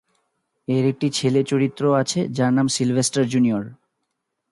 এর 0.67 0.85
একটি 0.85 1.07
ছেলে 1.09 1.43
চরিত্র 1.43 1.83
ও 1.85 1.93
আছে, 1.93 2.19
যার 2.27 2.51
নাম 2.53 2.67
সিলভেস্টার 2.67 3.25
জুনিয়র। 3.29 3.65